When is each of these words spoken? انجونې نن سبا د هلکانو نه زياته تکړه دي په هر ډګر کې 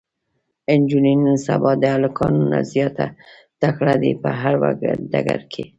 انجونې 0.73 1.13
نن 1.23 1.37
سبا 1.47 1.71
د 1.81 1.83
هلکانو 1.95 2.41
نه 2.51 2.59
زياته 2.71 3.05
تکړه 3.61 3.95
دي 4.01 4.11
په 4.21 4.29
هر 4.41 4.53
ډګر 5.11 5.41
کې 5.51 5.63